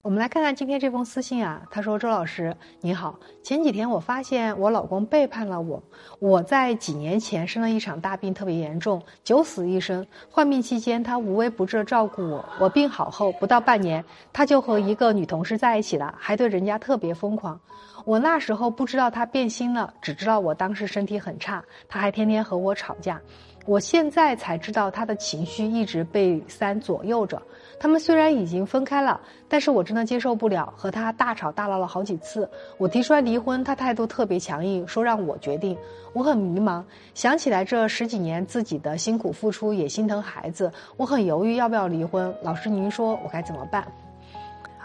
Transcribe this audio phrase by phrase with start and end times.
[0.00, 5.82] 我们来看看今天这封私信啊，他说：“周老师您好，前几天我发现我老公背叛了我。
[6.20, 10.06] 我在几年前生了一场大病，特别严重，九死一生。
[10.30, 12.44] 患病期间，他无微不至照顾我。
[12.60, 17.58] 我病好后不到半年，他就和一个女同事在一起了，还对人家特别疯狂。
[18.04, 23.20] 我那时候不知道他变心了，只知道我当时身体很差，他还天天和我吵架。
[23.66, 27.42] 我现在才知道他的情绪一直被三左右着。”
[27.80, 32.46] 他们虽然已经分开了，但是我真的接受不了，和他大吵大闹了好几次。
[32.76, 35.74] 我提出来离婚，他态度特别强硬，说让我决定。
[36.12, 36.84] 我很迷茫，
[37.14, 42.34] 想起来这十几年自己的辛苦付出，也心疼孩子，我很犹豫要不要离婚。
[42.42, 43.90] 老师，您说我该怎么办？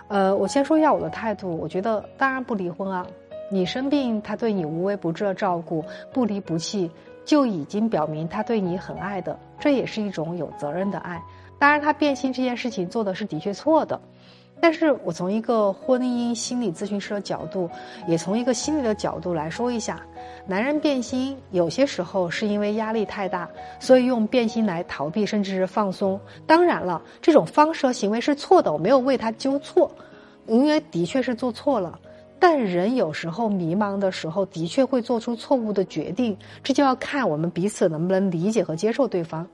[0.08, 3.06] 呃，我先说一下我的态度，我觉得当然不离婚啊。
[3.52, 5.84] 你生病，他对你无微不至的照顾，
[6.14, 6.90] 不离不弃，
[7.26, 11.22] 就已经表明他对你很爱的，这也是一种有责任的爱。
[11.60, 14.02] 当然，他变心这件事情做的是的确错的，
[14.64, 17.70] 但是我从一个婚姻心理咨询师的角度，
[18.08, 20.02] 也从一个心理的角度来说一下，
[20.48, 23.46] 男人变心有些时候是因为压力太大，
[23.78, 26.18] 所以用变心来逃避甚至是放松。
[26.48, 29.92] 当然了，这种方式和行为是错的，我没有为他纠错，
[30.48, 32.00] 因为的确是做错了。
[32.40, 39.46] 但人有时候迷茫的时候，的确会做出错误的决定，这就要看我们彼此能不能理解和接受对方。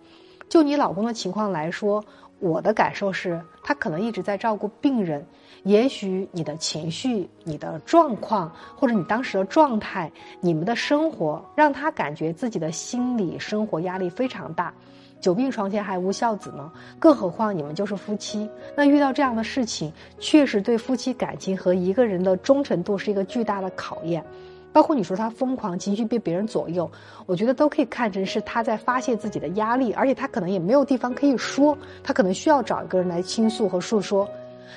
[0.47, 2.03] 就你老公的情况来说，
[2.39, 5.25] 我的感受是他可能一直在照顾病人，
[5.63, 14.73] 也许你的情绪、你的状况或者你当时的状态、你们的生活，让他感觉自己的心理生活压力非常大。
[15.19, 18.49] 久病床前还无孝子呢，更何况你们就是夫妻。
[18.73, 24.23] 那遇到这样的事情，确实对夫妻感情和一个人的忠诚度是一个巨大的考验。
[24.71, 26.89] 包括你说他疯狂，情绪被别人左右，
[27.25, 34.29] 我觉得都可以看成是他在发泄自己的压力，而且他可能也没有地方可以说，他可能需要找一个人来倾诉和诉说。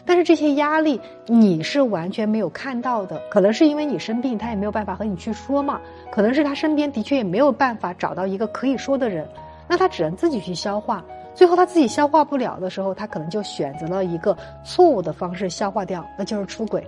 [0.07, 5.79] 但是这些压力你是完全没有看到的，可能是因为你生病，他也没有办法和你去说嘛。
[6.11, 9.29] 可能是他身边的确也没有办法找到一个可以说的人，
[9.69, 11.05] 那他只能自己去消化。
[11.35, 16.87] 最后他自己消化不了的时候，他可能就选择了一个错误的方式消化掉，那就是出轨。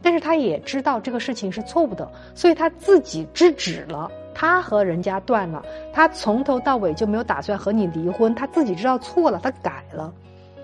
[0.00, 4.10] 但是他也知道这个事情是错误的，所以他自己制止了。
[4.34, 5.60] 他和人家断了，
[5.92, 8.32] 他从头到尾就没有打算和你离婚。
[8.36, 10.14] 他自己知道错了，他改了。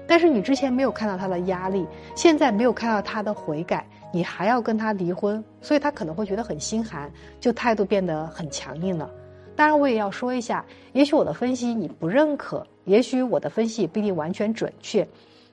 [0.07, 1.85] 但是你之前没有看到他的压力，
[2.15, 9.11] 现在没有看到他的悔改，你还要跟他离婚，所以他可能会觉得很心寒，就态度变得很强硬了。
[9.57, 15.05] 当然，我也要说一下，也许我的分析你不认可，也许我的分析也不一定完全准确。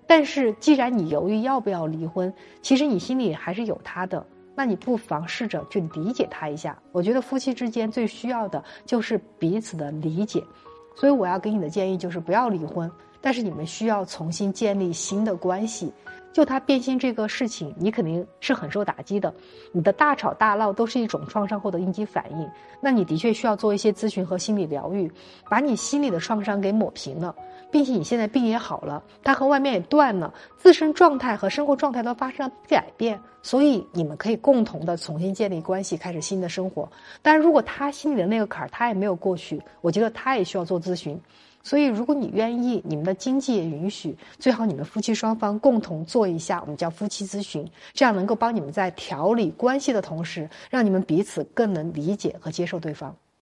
[0.05, 4.25] 但是，既然你犹豫要不要离婚，其实你心里还是有他的，
[4.55, 6.77] 那你不妨试着去理解他一下。
[6.91, 10.43] 我觉得夫妻之间最需要的就是彼此的理解，
[10.95, 12.91] 所以我要给你的建议就是不要离婚，
[13.21, 15.91] 但是你们需要重新建立新的关系。
[16.33, 19.33] 就他变心这个事情，你肯定是很受打击的，
[19.71, 22.49] 你的大吵大闹都是一种创伤后的应激反应，
[22.79, 25.11] 那你的确需要做一些咨询和心理疗愈，
[25.49, 27.35] 把你心里的创伤给抹平了，
[27.69, 36.89] 并且你现在病也好了，他和外面也断了，自身状态和生活状态都发生了改变，所以你们可以共同的重新建立关系，开始新的生活。
[37.21, 41.19] 但如果他心里的那个坎儿他也没有过去，我觉得他也需要做咨询。
[41.63, 53.15] 所以，如果你愿意，你们的经济也允许，最好你们夫妻双方共同做做一下，我们叫夫妻咨询，这样能够帮你们在调理关系的同时，让你们彼此更能理解和接受对方。